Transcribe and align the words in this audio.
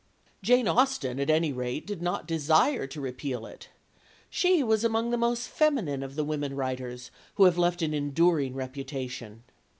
Jane 0.41 0.67
Austen, 0.67 1.19
at 1.19 1.29
any 1.29 1.53
rate, 1.53 1.85
did 1.85 2.01
not 2.01 2.25
desire 2.27 2.87
to 2.87 2.99
repeal 2.99 3.45
it. 3.45 3.69
She 4.31 4.63
was 4.63 4.83
among 4.83 5.11
the 5.11 5.15
most 5.17 5.47
feminine 5.47 6.01
of 6.01 6.15
the 6.15 6.25
women 6.25 6.55
writers 6.55 7.11
who 7.35 7.43
have 7.43 7.59
left 7.59 7.83
an 7.83 7.93
enduring 7.93 8.55
reputation. 8.55 9.43